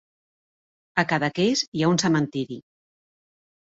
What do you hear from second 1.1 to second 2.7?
Cadaqués hi ha un cementiri.